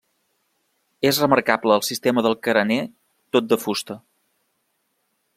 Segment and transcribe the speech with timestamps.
[1.09, 2.79] És remarcable el sistema del carener
[3.37, 3.99] tot de fusta.